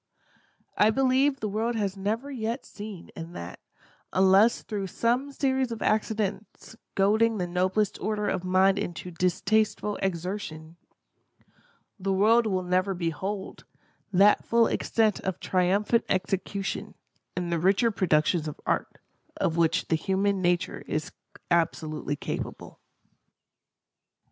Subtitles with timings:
[0.79, 3.59] I believe the world has never yet seen, and that,
[4.11, 10.77] unless through some series of accidents goading the noblest order of mind into distasteful exertion,
[11.99, 13.65] the world will never behold,
[14.11, 16.95] that full extent of triumphant execution,
[17.37, 18.97] in the richer productions of Art,
[19.37, 21.11] of which the human nature is
[21.51, 22.79] absolutely capable.